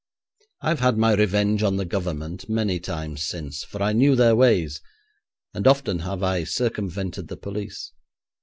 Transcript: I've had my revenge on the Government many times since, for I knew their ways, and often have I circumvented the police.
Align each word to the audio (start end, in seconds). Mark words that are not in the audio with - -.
I've 0.61 0.79
had 0.79 0.97
my 0.97 1.13
revenge 1.13 1.61
on 1.61 1.77
the 1.77 1.85
Government 1.85 2.49
many 2.49 2.79
times 2.79 3.23
since, 3.23 3.63
for 3.63 3.83
I 3.83 3.93
knew 3.93 4.15
their 4.15 4.35
ways, 4.35 4.81
and 5.53 5.67
often 5.67 5.99
have 5.99 6.23
I 6.23 6.43
circumvented 6.43 7.27
the 7.27 7.37
police. 7.37 7.91